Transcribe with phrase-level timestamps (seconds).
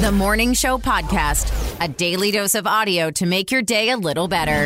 [0.00, 4.28] The Morning Show Podcast, a daily dose of audio to make your day a little
[4.28, 4.62] better.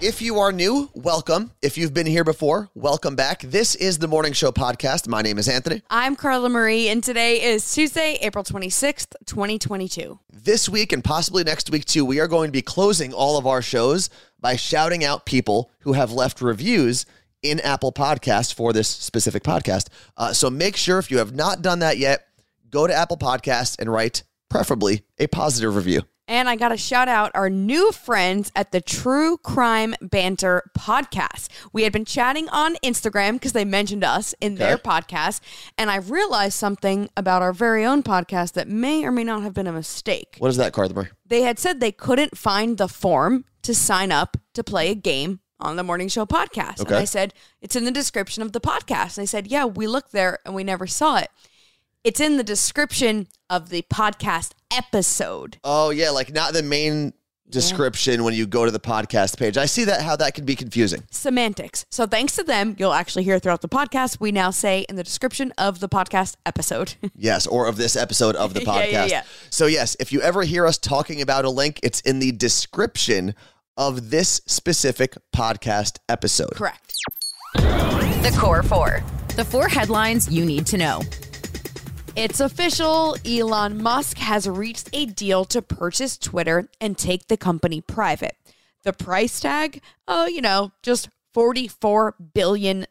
[0.00, 1.50] If you are new, welcome.
[1.60, 3.42] If you've been here before, welcome back.
[3.42, 5.08] This is the Morning Show Podcast.
[5.08, 5.82] My name is Anthony.
[5.90, 10.18] I'm Carla Marie, and today is Tuesday, April 26th, 2022.
[10.32, 13.46] This week and possibly next week too, we are going to be closing all of
[13.46, 14.08] our shows
[14.40, 17.04] by shouting out people who have left reviews
[17.42, 19.88] in Apple Podcasts for this specific podcast.
[20.16, 22.26] Uh, so make sure if you have not done that yet,
[22.74, 26.02] go to Apple Podcasts and write preferably a positive review.
[26.26, 31.48] And I got to shout out our new friends at the True Crime Banter podcast.
[31.74, 34.82] We had been chatting on Instagram because they mentioned us in their Okay.
[34.88, 35.40] podcast.
[35.76, 39.52] And I realized something about our very own podcast that may or may not have
[39.52, 40.36] been a mistake.
[40.38, 41.08] What is that, Carla?
[41.26, 45.40] They had said they couldn't find the form to sign up to play a game
[45.60, 46.80] on the Morning Show podcast.
[46.80, 49.18] And I said, it's in the description of the podcast.
[49.18, 51.28] And they said, yeah, we looked there and we never saw it.
[52.04, 55.56] It's in the description of the podcast episode.
[55.64, 57.14] Oh yeah, like not the main
[57.48, 59.56] description when you go to the podcast page.
[59.56, 61.02] I see that how that can be confusing.
[61.10, 61.86] Semantics.
[61.90, 64.20] So thanks to them, you'll actually hear throughout the podcast.
[64.20, 66.94] We now say in the description of the podcast episode.
[67.16, 68.92] Yes, or of this episode of the Yeah, podcast.
[68.92, 69.22] yeah, yeah.
[69.48, 73.34] So, yes, if you ever hear us talking about a link, it's in the description
[73.78, 76.52] of this specific podcast episode.
[76.54, 76.92] Correct.
[77.54, 79.02] The Core Four.
[79.36, 81.00] The four headlines you need to know.
[82.16, 83.16] It's official.
[83.26, 88.36] Elon Musk has reached a deal to purchase Twitter and take the company private.
[88.84, 92.86] The price tag, oh, you know, just $44 billion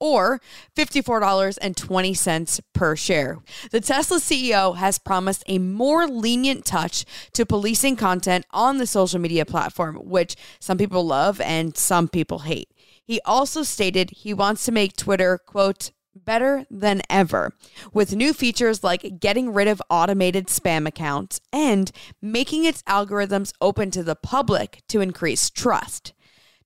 [0.00, 0.40] or
[0.74, 3.38] $54.20 per share.
[3.70, 7.04] The Tesla CEO has promised a more lenient touch
[7.34, 12.38] to policing content on the social media platform, which some people love and some people
[12.38, 12.70] hate.
[13.04, 17.52] He also stated he wants to make Twitter, quote, better than ever,
[17.92, 23.90] with new features like getting rid of automated spam accounts and making its algorithms open
[23.90, 26.12] to the public to increase trust.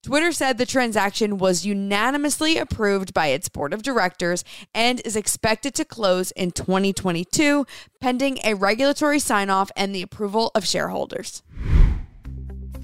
[0.04, 4.44] Twitter said the transaction was unanimously approved by its board of directors
[4.74, 7.64] and is expected to close in 2022,
[8.02, 11.42] pending a regulatory sign off and the approval of shareholders.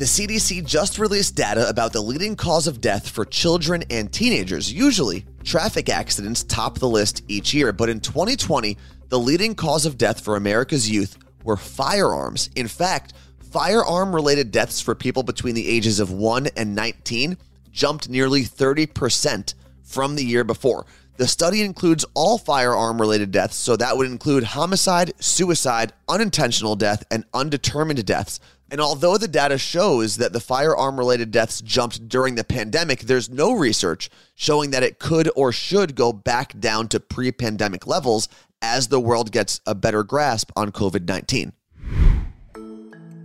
[0.01, 4.73] The CDC just released data about the leading cause of death for children and teenagers.
[4.73, 8.79] Usually, traffic accidents top the list each year, but in 2020,
[9.11, 12.49] the leading cause of death for America's youth were firearms.
[12.57, 13.13] In fact,
[13.53, 17.37] firearm related deaths for people between the ages of 1 and 19
[17.71, 20.87] jumped nearly 30% from the year before.
[21.19, 27.05] The study includes all firearm related deaths, so that would include homicide, suicide, unintentional death,
[27.11, 28.41] and undetermined deaths.
[28.71, 33.29] And although the data shows that the firearm related deaths jumped during the pandemic, there's
[33.29, 38.29] no research showing that it could or should go back down to pre pandemic levels
[38.63, 41.53] as the world gets a better grasp on COVID 19.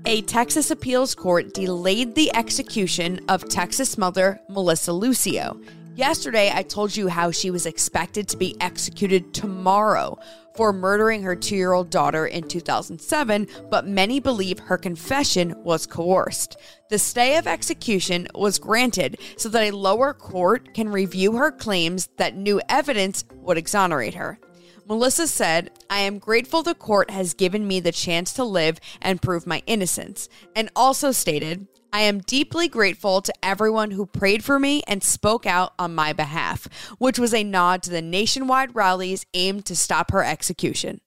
[0.07, 5.59] A Texas appeals court delayed the execution of Texas mother Melissa Lucio.
[5.95, 10.19] Yesterday, I told you how she was expected to be executed tomorrow
[10.55, 15.85] for murdering her two year old daughter in 2007, but many believe her confession was
[15.85, 16.57] coerced.
[16.89, 22.07] The stay of execution was granted so that a lower court can review her claims
[22.17, 24.39] that new evidence would exonerate her.
[24.87, 29.21] Melissa said, I am grateful the court has given me the chance to live and
[29.21, 34.59] prove my innocence, and also stated, I am deeply grateful to everyone who prayed for
[34.59, 36.67] me and spoke out on my behalf,
[36.97, 40.99] which was a nod to the nationwide rallies aimed to stop her execution.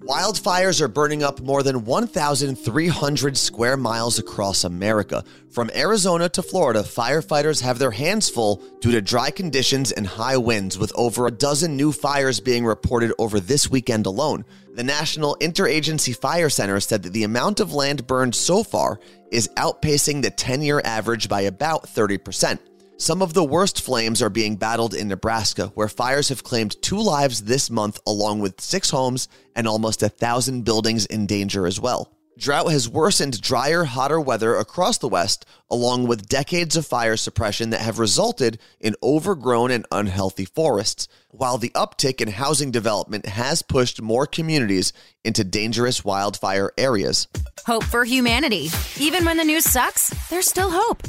[0.00, 5.24] Wildfires are burning up more than 1,300 square miles across America.
[5.50, 10.36] From Arizona to Florida, firefighters have their hands full due to dry conditions and high
[10.36, 14.44] winds, with over a dozen new fires being reported over this weekend alone.
[14.74, 19.00] The National Interagency Fire Center said that the amount of land burned so far
[19.32, 22.60] is outpacing the 10 year average by about 30%.
[23.00, 26.98] Some of the worst flames are being battled in Nebraska, where fires have claimed two
[26.98, 31.80] lives this month, along with six homes and almost a thousand buildings in danger as
[31.80, 32.12] well.
[32.36, 37.70] Drought has worsened drier, hotter weather across the West, along with decades of fire suppression
[37.70, 43.62] that have resulted in overgrown and unhealthy forests, while the uptick in housing development has
[43.62, 44.92] pushed more communities
[45.24, 47.28] into dangerous wildfire areas.
[47.64, 48.70] Hope for humanity.
[48.98, 51.07] Even when the news sucks, there's still hope.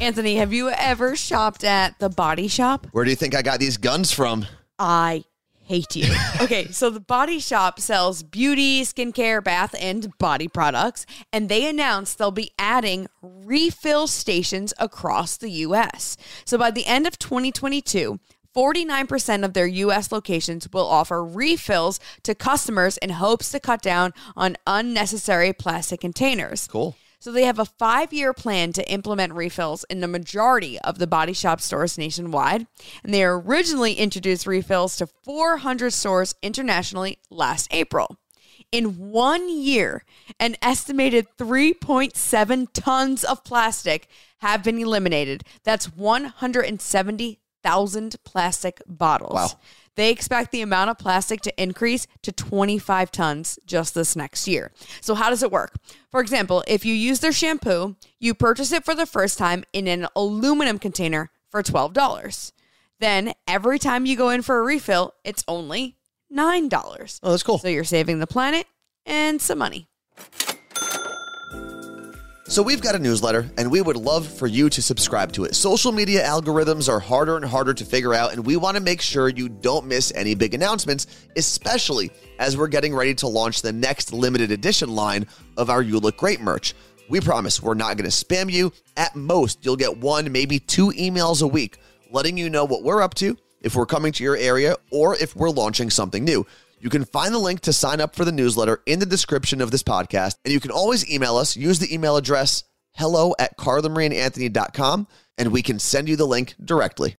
[0.10, 2.86] Anthony, have you ever shopped at the body shop?
[2.92, 4.46] Where do you think I got these guns from?
[4.78, 5.24] I
[5.62, 6.10] hate you.
[6.40, 11.04] okay, so the Body Shop sells beauty, skincare, bath, and body products,
[11.34, 16.16] and they announced they'll be adding refill stations across the US.
[16.46, 18.18] So by the end of 2022,
[18.56, 24.14] 49% of their US locations will offer refills to customers in hopes to cut down
[24.34, 26.66] on unnecessary plastic containers.
[26.68, 26.96] Cool.
[27.20, 31.06] So they have a five year plan to implement refills in the majority of the
[31.06, 32.66] body shop stores nationwide.
[33.04, 38.16] And they originally introduced refills to 400 stores internationally last April.
[38.72, 40.04] In one year,
[40.38, 44.08] an estimated 3.7 tons of plastic
[44.38, 45.44] have been eliminated.
[45.64, 49.34] That's 170,000 plastic bottles.
[49.34, 49.50] Wow.
[49.96, 54.72] They expect the amount of plastic to increase to 25 tons just this next year.
[55.00, 55.74] So, how does it work?
[56.10, 59.88] For example, if you use their shampoo, you purchase it for the first time in
[59.88, 62.52] an aluminum container for $12.
[62.98, 65.96] Then, every time you go in for a refill, it's only
[66.32, 67.20] $9.
[67.22, 67.58] Oh, that's cool.
[67.58, 68.66] So, you're saving the planet
[69.04, 69.88] and some money.
[72.50, 75.54] So we've got a newsletter, and we would love for you to subscribe to it.
[75.54, 79.00] Social media algorithms are harder and harder to figure out, and we want to make
[79.00, 81.06] sure you don't miss any big announcements,
[81.36, 82.10] especially
[82.40, 86.16] as we're getting ready to launch the next limited edition line of our You Look
[86.16, 86.74] Great merch.
[87.08, 88.72] We promise we're not going to spam you.
[88.96, 91.78] At most, you'll get one, maybe two emails a week
[92.10, 95.36] letting you know what we're up to, if we're coming to your area, or if
[95.36, 96.44] we're launching something new.
[96.80, 99.70] You can find the link to sign up for the newsletter in the description of
[99.70, 100.36] this podcast.
[100.44, 101.56] And you can always email us.
[101.56, 105.06] Use the email address hello at carlamarieandanthony.com
[105.38, 107.16] and we can send you the link directly.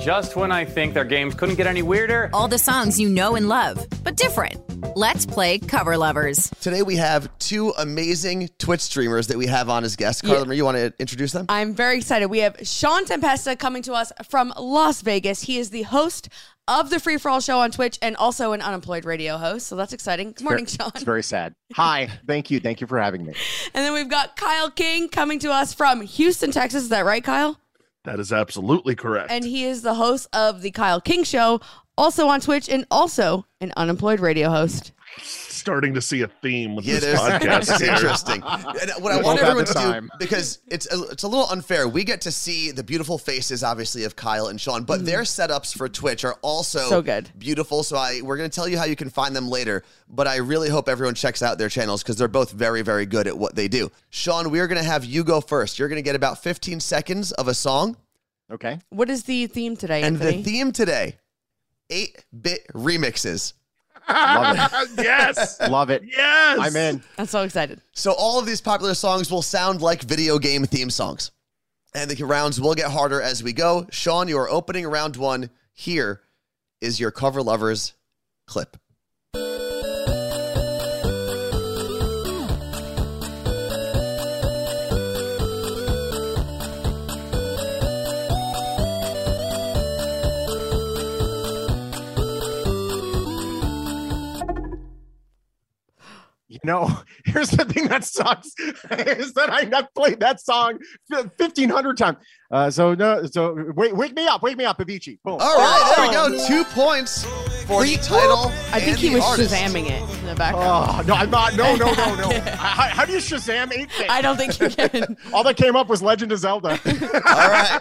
[0.00, 2.28] Just when I think their games couldn't get any weirder.
[2.34, 4.60] All the songs you know and love, but different.
[4.96, 6.50] Let's play Cover Lovers.
[6.60, 10.20] Today we have two amazing Twitch streamers that we have on as guests.
[10.20, 11.46] Carla Marie, you want to introduce them?
[11.48, 12.26] I'm very excited.
[12.26, 15.40] We have Sean Tempesta coming to us from Las Vegas.
[15.40, 16.28] He is the host
[16.68, 19.66] of the Free For All show on Twitch and also an unemployed radio host.
[19.66, 20.32] So that's exciting.
[20.32, 20.92] Good morning, Sean.
[20.94, 21.54] It's very sad.
[21.74, 23.34] Hi, thank you, thank you for having me.
[23.74, 26.84] And then we've got Kyle King coming to us from Houston, Texas.
[26.84, 27.58] Is that right, Kyle?
[28.04, 29.30] That is absolutely correct.
[29.30, 31.60] And he is the host of the Kyle King Show,
[31.96, 34.92] also on Twitch, and also an unemployed radio host.
[35.64, 38.42] Starting to see a theme with Yeah, this there's, podcast it's interesting.
[38.42, 40.10] And what I want everyone to time.
[40.12, 41.88] do because it's a, it's a little unfair.
[41.88, 45.74] We get to see the beautiful faces, obviously, of Kyle and Sean, but their setups
[45.74, 46.88] for Twitch are also Mm.
[46.90, 47.30] So good.
[47.38, 47.82] beautiful.
[47.82, 49.84] So I we're going to tell you how you can find them later.
[50.06, 53.26] But I really hope everyone checks out their channels because they're both very very good
[53.26, 53.90] at what they do.
[54.10, 55.78] Sean, we're going to have you go first.
[55.78, 57.96] You're going to get about 15 seconds of a song,
[58.52, 58.78] Okay.
[58.90, 60.36] What is the theme today, and Anthony?
[60.36, 61.16] the theme today:
[61.88, 63.54] eight bit remixes.
[64.08, 64.90] Love it.
[65.04, 65.60] yes.
[65.60, 66.02] Love it.
[66.04, 66.58] Yes.
[66.60, 67.02] I'm in.
[67.18, 67.80] I'm so excited.
[67.92, 71.30] So all of these popular songs will sound like video game theme songs.
[71.94, 73.86] And the rounds will get harder as we go.
[73.90, 75.50] Sean, you are opening round one.
[75.72, 76.22] Here
[76.80, 77.94] is your cover lovers
[78.46, 78.76] clip.
[96.64, 96.90] Know,
[97.24, 100.78] here's the thing that sucks is that I have played that song
[101.38, 102.18] fifteen hundred times.
[102.50, 105.18] Uh, so no, so wake, wake me up, wake me up, Avicii.
[105.24, 105.38] Boom.
[105.40, 106.46] All right, there we go.
[106.46, 107.24] Two points
[107.64, 108.52] for the title.
[108.72, 109.54] I think he was artist.
[109.54, 110.90] Shazamming it in the background.
[110.90, 111.56] Oh no, I'm not.
[111.56, 112.40] No, no, no, no.
[112.50, 113.88] how, how do you Shazam eight?
[114.08, 115.16] I don't think you can.
[115.32, 116.80] All that came up was Legend of Zelda.
[117.26, 117.80] All right.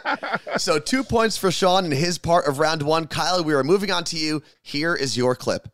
[0.57, 3.07] So two points for Sean in his part of round one.
[3.07, 4.41] Kyle, we are moving on to you.
[4.61, 5.67] Here is your clip.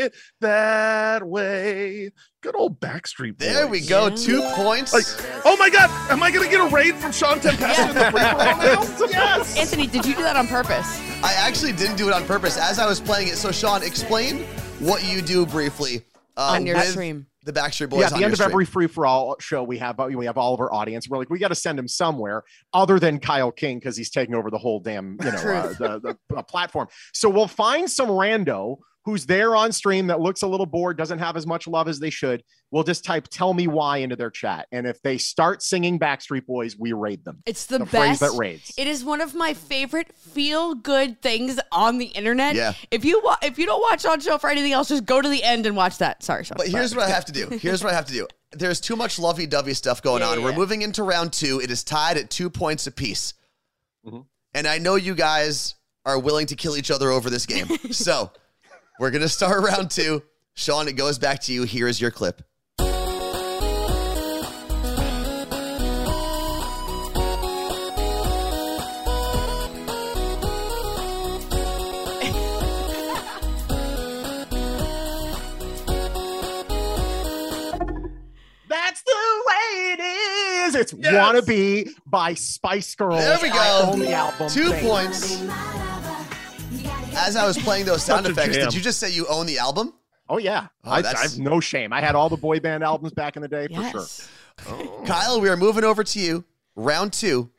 [0.00, 2.10] It that way.
[2.42, 3.48] Good old Backstreet Boys.
[3.48, 4.08] There we go.
[4.14, 4.92] Two points.
[4.92, 5.04] Like,
[5.44, 8.10] oh my God, am I going to get a raid from Sean Tempesta in the
[8.10, 9.06] free now?
[9.10, 9.58] Yes.
[9.58, 11.00] Anthony, did you do that on purpose?
[11.22, 13.36] I actually didn't do it on purpose as I was playing it.
[13.36, 14.38] So, Sean, explain
[14.78, 16.04] what you do briefly
[16.36, 17.26] uh, On your with stream.
[17.44, 18.00] The Backstreet Boys.
[18.00, 20.26] yeah, at on the end your of every free for all show, we have we
[20.26, 21.08] have all of our audience.
[21.08, 22.42] We're like, we got to send him somewhere
[22.74, 25.78] other than Kyle King because he's taking over the whole damn you know uh, Truth.
[25.78, 26.88] the, the uh, platform.
[27.14, 31.18] So we'll find some rando who's there on stream that looks a little bored, doesn't
[31.18, 32.42] have as much love as they should.
[32.70, 36.46] We'll just type "tell me why" into their chat, and if they start singing Backstreet
[36.46, 37.42] Boys, we raid them.
[37.46, 38.20] It's the, The best.
[38.20, 38.72] that raids.
[38.76, 42.54] It is one of my favorite feel good things on the internet.
[42.54, 42.74] Yeah.
[42.92, 45.28] If you wa- if you don't watch on show for anything else, just go to
[45.28, 46.22] the end and watch that.
[46.22, 46.56] Sorry, Sean.
[46.58, 47.48] But here's what I have to do.
[47.48, 48.28] Here's what I have to do.
[48.52, 50.38] There's too much lovey dovey stuff going Yeah, on.
[50.38, 51.60] yeah, We're moving into round two.
[51.60, 53.34] It is tied at two points apiece.
[54.06, 54.26] Mhm.
[54.54, 55.74] And I know you guys
[56.06, 57.66] are willing to kill each other over this game.
[57.92, 58.30] so
[59.00, 60.22] we're going to start round two.
[60.52, 61.62] Sean, it goes back to you.
[61.62, 62.42] Here is your clip.
[80.72, 81.12] It's yes.
[81.12, 83.20] Wanna Be by Spice Girls.
[83.20, 83.56] There we go.
[83.58, 84.48] Album.
[84.48, 84.88] Two thing.
[84.88, 85.79] points.
[87.26, 88.66] As I was playing those sound effects, jam.
[88.66, 89.94] did you just say you own the album?
[90.28, 91.92] Oh yeah, Oh, I, I have no shame.
[91.92, 94.00] I had all the boy band albums back in the day for sure.
[94.00, 94.28] Yes.
[95.06, 96.44] Kyle, we are moving over to you.
[96.76, 97.50] Round two.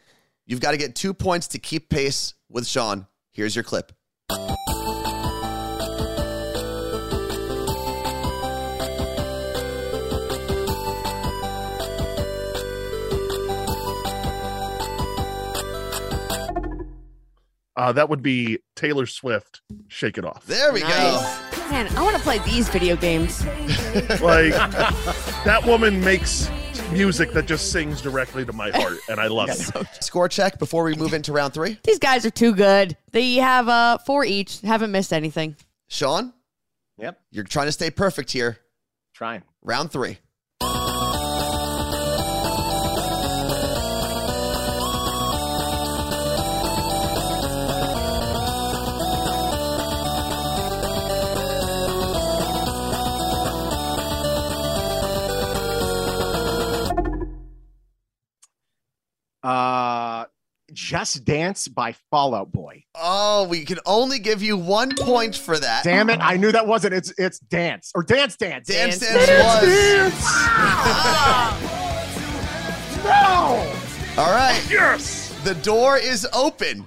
[0.45, 3.07] You've got to get two points to keep pace with Sean.
[3.31, 3.91] Here's your clip.
[17.81, 19.61] Uh, that would be Taylor Swift.
[19.87, 20.45] Shake it off.
[20.45, 20.87] There we go.
[21.71, 23.43] Man, I want to play these video games.
[24.21, 24.53] Like
[25.43, 26.47] that woman makes
[26.91, 29.57] music that just sings directly to my heart, and I love it.
[30.03, 31.79] Score check before we move into round three.
[31.83, 32.95] These guys are too good.
[33.13, 34.61] They have uh four each.
[34.61, 35.55] Haven't missed anything.
[35.87, 36.33] Sean,
[36.99, 38.59] Yep, you're trying to stay perfect here.
[39.15, 39.41] trying.
[39.63, 40.19] Round three.
[61.01, 62.83] "Just Dance" by Fall Out Boy.
[62.95, 65.83] Oh, we can only give you one point for that.
[65.83, 66.19] Damn it!
[66.21, 66.93] I knew that wasn't.
[66.93, 71.67] It's it's "Dance" or "Dance Dance." Dance Dance Dance was.
[73.03, 73.73] No.
[74.17, 74.61] All right.
[74.69, 75.33] Yes.
[75.43, 76.85] The door is open.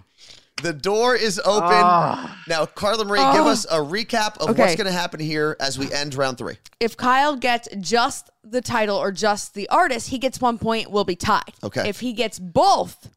[0.62, 1.71] The door is open.
[1.73, 2.40] Ah.
[2.47, 3.49] now, Carla Marie, give Oh.
[3.49, 4.62] us a recap of Okay.
[4.62, 6.56] what's going to happen here as we end round three.
[6.78, 10.90] If Kyle gets just the title or just the artist, he gets one point.
[10.90, 11.52] We'll be tied.
[11.64, 11.88] Okay.
[11.88, 13.11] If he gets both,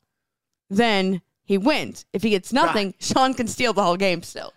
[0.70, 2.06] then he wins.
[2.14, 4.54] If he gets nothing, Sean can steal the whole game still.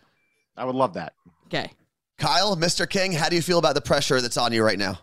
[0.56, 1.14] I would love that.
[1.46, 1.70] Okay.
[2.18, 2.88] Kyle, Mr.
[2.88, 4.98] King, how do you feel about the pressure that's on you right now?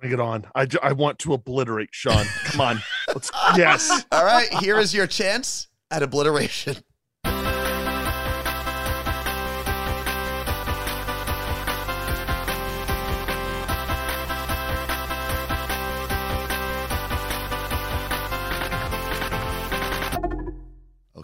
[0.00, 0.44] Bring it on.
[0.54, 2.24] I, I want to obliterate Sean.
[2.44, 2.82] Come on.
[3.08, 4.04] Let's, yes.
[4.12, 6.76] All right, here is your chance at obliteration.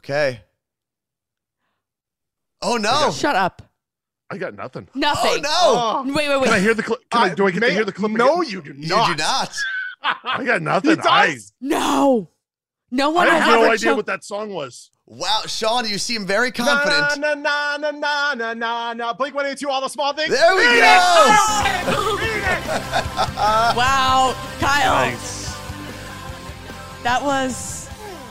[0.08, 0.40] Okay.
[2.62, 3.10] Oh no!
[3.12, 3.60] Shut up.
[4.30, 4.88] I got nothing.
[4.94, 5.44] Nothing.
[5.44, 6.10] Oh no!
[6.10, 6.14] Oh.
[6.16, 6.44] Wait, wait, wait.
[6.46, 7.10] Can I hear the clip?
[7.10, 8.10] Can I, uh, do I get may- to hear the clip?
[8.12, 8.50] No, again?
[8.52, 9.16] you do You not.
[9.16, 9.54] do not.
[10.24, 10.96] I got nothing.
[11.02, 11.36] I.
[11.60, 12.30] No.
[12.90, 14.90] No one has have no idea cho- what that song was.
[15.04, 17.20] Wow, Sean, you seem very confident.
[17.20, 19.12] na na na na na na na.
[19.12, 19.68] Blink one eighty two.
[19.70, 20.30] All the small things.
[20.30, 21.26] There we Beat go.
[21.28, 22.18] it!
[22.18, 23.76] Beat it!
[23.76, 25.10] Wow, Kyle.
[25.10, 25.54] Nice.
[27.02, 27.77] That was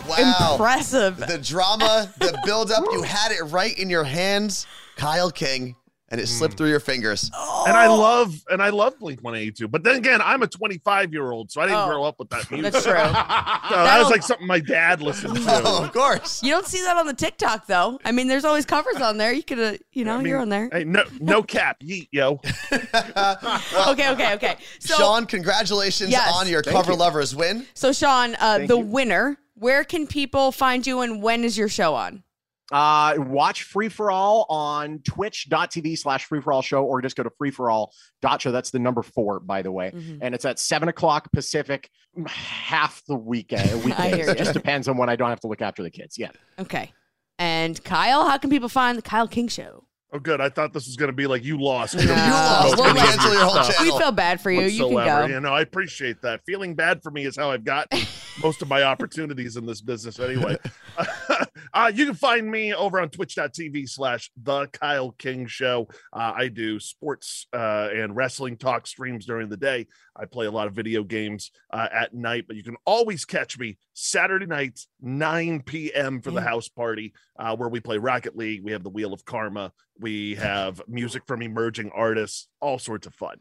[0.07, 0.51] Wow.
[0.53, 1.17] impressive.
[1.17, 5.75] The drama, the build up, you had it right in your hands, Kyle King,
[6.09, 7.29] and it slipped through your fingers.
[7.67, 9.67] And I love and I love Blink 182.
[9.67, 11.87] But then again, I'm a 25 year old, so I didn't Oh.
[11.89, 12.71] grow up with that music.
[12.73, 12.93] That's true.
[13.67, 15.43] So that was like something my dad listened to.
[15.65, 16.41] Oh, of course.
[16.41, 17.99] You don't see that on the TikTok though.
[18.05, 19.33] I mean, there's always covers on there.
[19.33, 20.69] You could, uh, you know, I mean, you're on there.
[20.71, 22.39] Hey, no, no cap, yeet, yo.
[22.71, 24.57] Okay, okay, okay.
[24.79, 26.31] So, Sean, congratulations Yes.
[26.33, 26.97] on your Thank cover you.
[26.97, 27.65] lovers win.
[27.73, 28.79] so Sean, uh, the you.
[28.79, 29.37] winner.
[29.59, 32.23] Where can people find you, and when is your show on?
[32.71, 37.23] Uh, watch Free for All on twitch.tv slash free for all show, or just go
[37.23, 37.93] to free for all
[38.39, 38.51] show.
[38.51, 39.91] That's the number four, by the way.
[39.95, 40.19] Mhm.
[40.21, 41.89] And it's at seven o'clock Pacific,
[42.27, 43.69] half the weekend.
[43.93, 46.17] hear It just depends on when I don't have to look after the kids.
[46.17, 46.31] Yeah.
[46.59, 46.91] Okay.
[47.39, 49.86] And Kyle, how can people find the Kyle King Show?
[50.13, 50.39] Oh, good.
[50.39, 51.95] I thought this was going to be like you lost.
[51.95, 52.01] No.
[52.01, 52.77] You lost.
[52.77, 53.93] We'll cancel your whole channel.
[53.93, 54.61] We feel bad for you.
[54.61, 55.25] You can go.
[55.25, 56.45] You know, I appreciate that.
[56.45, 57.99] Feeling bad for me is how I've gotten
[58.41, 60.57] most of my opportunities in this business anyway.
[61.77, 65.87] uh, you can find me over on twitch.tv slash the Kyle King Show.
[66.11, 69.85] Uh, I do sports uh, and wrestling talk streams during the day.
[70.15, 73.59] I play a lot of video games uh, at night, but you can always catch
[73.59, 76.19] me Saturday nights, 9 p.m.
[76.21, 78.63] for the house party, uh, where we play Rocket League.
[78.63, 79.71] We have the Wheel of Karma.
[79.99, 83.37] We have music from emerging artists, all sorts of fun.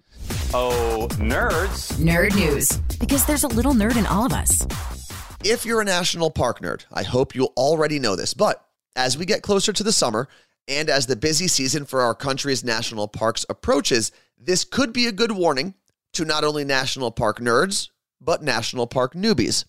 [0.52, 1.94] Oh, nerds.
[1.94, 2.76] Nerd news.
[2.98, 5.05] Because there's a little nerd in all of us.
[5.48, 9.24] If you're a national park nerd, I hope you already know this, but as we
[9.24, 10.26] get closer to the summer
[10.66, 15.12] and as the busy season for our country's national parks approaches, this could be a
[15.12, 15.74] good warning
[16.14, 19.66] to not only national park nerds, but national park newbies.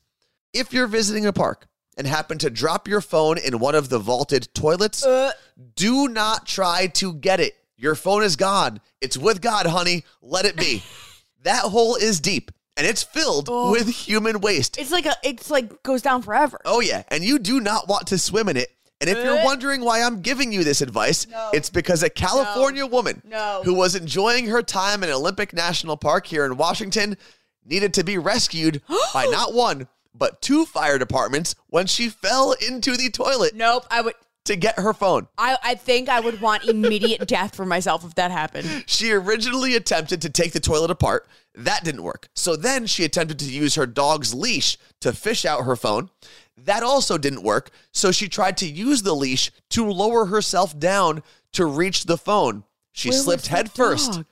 [0.52, 4.00] If you're visiting a park and happen to drop your phone in one of the
[4.00, 5.32] vaulted toilets, uh.
[5.76, 7.54] do not try to get it.
[7.76, 8.82] Your phone is gone.
[9.00, 10.06] It's with God, honey.
[10.24, 10.82] Let it be.
[11.44, 13.72] that hole is deep and it's filled Oh.
[13.72, 14.78] with human waste.
[14.78, 15.16] It's like a.
[15.24, 16.60] It's like goes down forever.
[16.64, 17.04] Oh, yeah.
[17.10, 18.70] And you do not want to swim in it.
[19.02, 19.44] And if you're Uh.
[19.46, 21.52] wondering why I'm giving you this advice, No.
[21.54, 23.62] it's because a California woman No.
[23.64, 27.18] who was enjoying her time in Olympic National Park here in Washington
[27.66, 28.82] needed to be rescued
[29.14, 33.86] by not one, but two fire departments when she fell into the toilet Nope.
[33.92, 34.16] I would.
[34.48, 35.28] To get her phone.
[35.38, 38.84] I, I think I would want immediate death for myself if that happened.
[38.88, 41.28] She originally attempted to take the toilet apart.
[41.56, 42.30] That didn't work.
[42.36, 46.10] So then she attempted to use her dog's leash to fish out her phone.
[46.58, 47.70] That also didn't work.
[47.92, 51.24] So she tried to use the leash to lower herself down
[51.54, 52.64] to reach the phone.
[52.94, 54.24] She Where slipped headfirst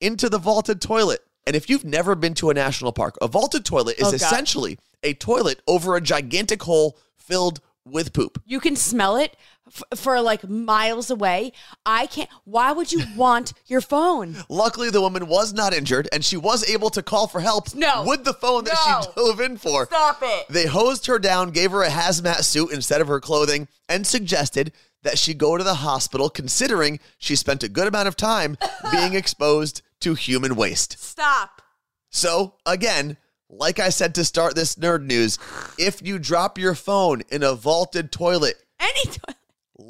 [0.00, 1.20] into the vaulted toilet.
[1.46, 4.78] And if you've never been to a national park, a vaulted toilet is Oh, essentially
[5.02, 8.42] a toilet over a gigantic hole filled with poop.
[8.44, 9.34] You can smell it
[9.68, 11.52] f- for like miles away.
[11.86, 12.28] I can't.
[12.44, 14.36] Why would you want your phone?
[14.48, 18.04] Luckily, the woman was not injured and she was able to call for help No.
[18.06, 19.12] with the phone that she No.
[19.26, 19.86] dove in for.
[19.86, 20.46] Stop it.
[20.48, 24.72] They hosed her down, gave her a hazmat suit instead of her clothing, and suggested
[25.04, 28.56] that she go to the hospital considering she spent a good amount of time
[28.90, 30.98] being exposed to human waste.
[30.98, 31.62] Stop.
[32.10, 33.16] So, again,
[33.50, 35.38] like I said to start this nerd news,
[35.78, 39.16] if you drop your phone in a vaulted toilet, Any.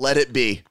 [0.00, 0.62] Let it be.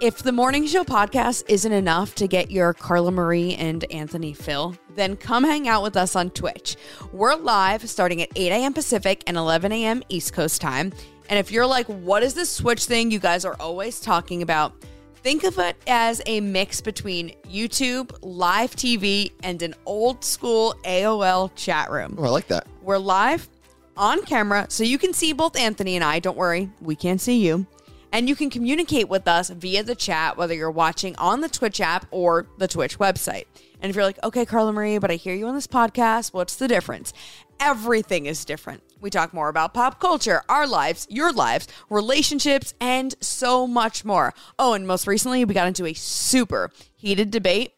[0.00, 4.74] If the morning show podcast isn't enough to get your Carla Marie and Anthony fill,
[4.96, 6.74] then come hang out with us on Twitch.
[7.12, 8.72] We're live starting at 8 a.m.
[8.74, 10.02] Pacific and 11 a.m.
[10.08, 10.92] East Coast time.
[11.30, 14.74] And if you're like, what is this Twitch thing you guys are always talking about?
[15.14, 21.52] Think of it as a mix between YouTube, live TV, and an old school AOL
[21.54, 22.16] chat room.
[22.18, 22.66] Oh, I like that.
[22.82, 23.48] We're live
[23.96, 26.18] on camera, so you can see both Anthony and I.
[26.18, 27.66] Don't worry, we can't see you.
[28.12, 31.80] And you can communicate with us via the chat, whether you're watching on the Twitch
[31.80, 33.46] app or the Twitch website.
[33.80, 36.56] And if you're like, okay, Carla Marie, but I hear you on this podcast, what's
[36.56, 37.12] the difference?
[37.58, 38.82] Everything is different.
[39.00, 44.34] We talk more about pop culture, our lives, your lives, relationships, and so much more.
[44.58, 47.72] Oh, and most recently, we got into a super heated debate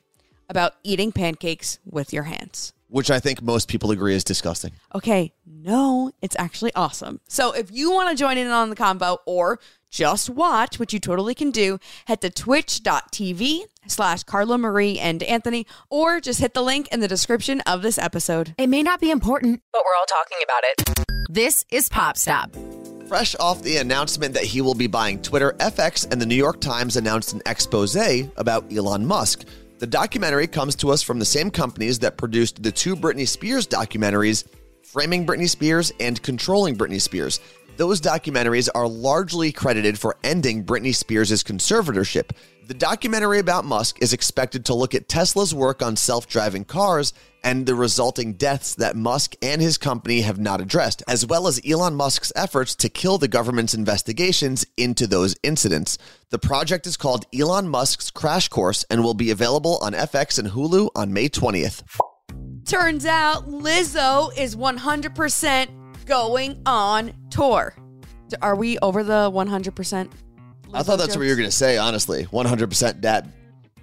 [0.49, 2.75] about eating pancakes with your hands.
[2.95, 4.71] Which I think most people agree is disgusting.
[4.95, 7.19] Okay, no, it's actually awesome.
[7.27, 9.59] So if you want to join in on the combo or
[9.91, 15.67] just watch, which you totally can do, head to twitch.tv slash Carla Marie and Anthony,
[15.91, 18.55] or just hit the link in the description of this episode.
[18.59, 21.27] It may not be important, but we're all talking about it.
[21.29, 22.55] This is Pop Stop.
[23.09, 26.61] Fresh off the announcement that he will be buying Twitter, FX and the New York
[26.61, 27.97] Times announced an expose
[28.37, 29.45] about Elon Musk.
[29.79, 33.67] The documentary comes to us from the same companies that produced the two Britney Spears
[33.67, 34.45] documentaries,
[34.83, 37.41] Framing Britney Spears and Controlling Britney Spears.
[37.77, 42.31] Those documentaries are largely credited for ending Britney Spears' conservatorship.
[42.69, 47.13] The documentary about Musk is expected to look at Tesla's work on self driving cars
[47.43, 51.61] and the resulting deaths that Musk and his company have not addressed, as well as
[51.69, 55.99] Elon Musk's efforts to kill the government's investigations into those incidents.
[56.31, 60.49] The project is called Elon Musk's Crash Course and will be available on FX and
[60.49, 61.83] Hulu on May 20th.
[62.65, 67.75] Turns out Lizzo is 100% going on tour.
[68.43, 70.11] Are we over the 100%?
[70.73, 72.27] I thought that's what you were going to say, honestly.
[72.27, 73.33] 100% dad.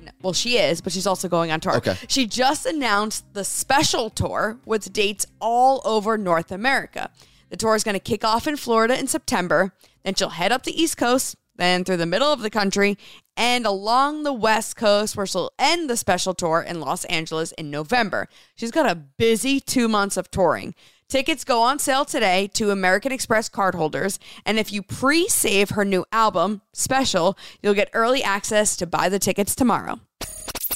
[0.01, 0.11] No.
[0.21, 1.77] Well, she is, but she's also going on tour.
[1.77, 1.95] Okay.
[2.07, 7.09] She just announced the special tour with dates all over North America.
[7.49, 9.73] The tour is going to kick off in Florida in September.
[10.03, 12.97] Then she'll head up the East Coast, then through the middle of the country,
[13.37, 17.69] and along the West Coast, where she'll end the special tour in Los Angeles in
[17.69, 18.27] November.
[18.55, 20.73] She's got a busy two months of touring.
[21.11, 25.83] Tickets go on sale today to American Express cardholders, and if you pre save her
[25.83, 29.99] new album, Special, you'll get early access to buy the tickets tomorrow.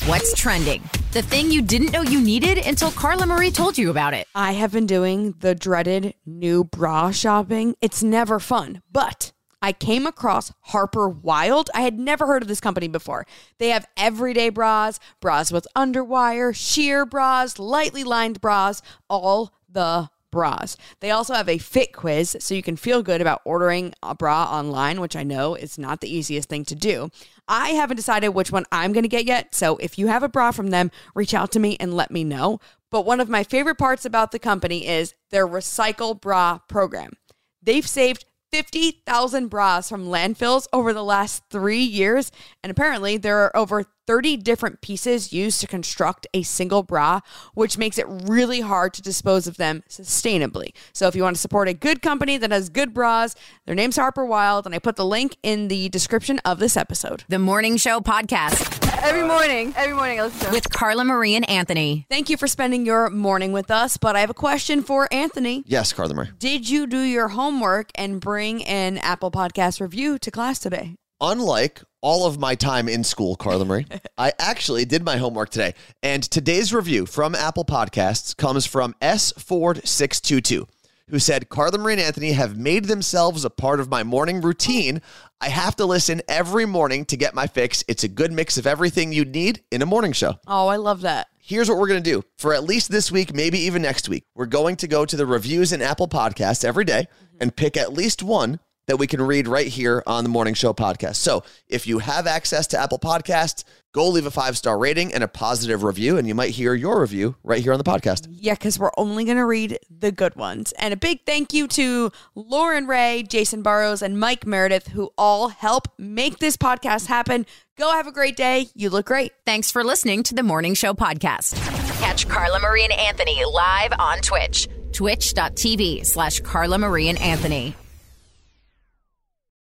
[0.07, 0.83] What's trending?
[1.13, 4.27] The thing you didn't know you needed until Carla Marie told you about it.
[4.35, 7.77] I have been doing the dreaded new bra shopping.
[7.79, 11.69] It's never fun, but I came across Harper Wild.
[11.73, 13.25] I had never heard of this company before.
[13.57, 20.75] They have everyday bras, bras with underwire, sheer bras, lightly lined bras, all the bras.
[20.99, 24.43] They also have a fit quiz so you can feel good about ordering a bra
[24.43, 27.09] online, which I know is not the easiest thing to do.
[27.47, 30.27] I haven't decided which one I'm going to get yet, so if you have a
[30.27, 32.59] bra from them, reach out to me and let me know.
[32.91, 37.13] But one of my favorite parts about the company is their recycle bra program.
[37.61, 42.29] They've saved 50,000 bras from landfills over the last three years.
[42.61, 47.21] And apparently, there are over 30 different pieces used to construct a single bra,
[47.53, 50.69] which makes it really hard to dispose of them sustainably.
[50.93, 53.95] So, if you want to support a good company that has good bras, their name's
[53.95, 57.23] Harper Wild, and I put the link in the description of this episode.
[57.29, 61.47] The Morning Show Podcast Every morning, every morning I listen to with Carla Marie and
[61.47, 62.07] Anthony.
[62.09, 65.63] Thank you for spending your morning with us, but I have a question for Anthony.
[65.67, 66.29] Yes, Carla Marie.
[66.39, 70.95] Did you do your homework and bring an Apple Podcast review to class today?
[71.21, 73.87] Unlike all of my time in school, Carla Marie.
[74.17, 75.73] I actually did my homework today.
[76.03, 80.67] And today's review from Apple Podcasts comes from S Ford 622
[81.09, 85.01] who said, Carla Marie and Anthony have made themselves a part of my morning routine.
[85.39, 87.83] I have to listen every morning to get my fix.
[87.87, 90.39] It's a good mix of everything you'd need in a morning show.
[90.47, 91.27] Oh, I love that.
[91.37, 94.25] Here's what we're going to do for at least this week, maybe even next week.
[94.33, 97.37] We're going to go to the reviews in Apple Podcasts every day mm-hmm.
[97.39, 100.73] and pick at least one that we can read right here on the Morning Show
[100.73, 101.15] podcast.
[101.15, 105.23] So if you have access to Apple Podcasts, go leave a five star rating and
[105.23, 108.27] a positive review, and you might hear your review right here on the podcast.
[108.29, 110.73] Yeah, because we're only going to read the good ones.
[110.77, 115.49] And a big thank you to Lauren Ray, Jason Burrows, and Mike Meredith, who all
[115.49, 117.45] help make this podcast happen.
[117.77, 118.67] Go have a great day.
[118.75, 119.33] You look great.
[119.45, 121.55] Thanks for listening to the Morning Show podcast.
[121.99, 127.75] Catch Carla Marie and Anthony live on Twitch, twitch.tv slash Carla Marie and Anthony.